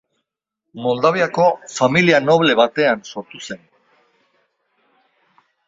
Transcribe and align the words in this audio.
Moldaviako 0.85 1.45
familia 1.73 2.21
noble 2.31 2.57
batean 2.61 3.05
sortu 3.13 3.45
zen. 3.49 3.63